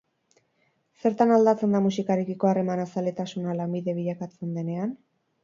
Zertan 1.03 1.33
aldatzen 1.35 1.75
da 1.77 1.81
musikarekiko 1.87 2.49
harremana 2.53 2.87
zaletasuna 2.95 3.55
lanbide 3.61 3.97
bilakatzen 4.01 4.59
denean? 4.61 4.99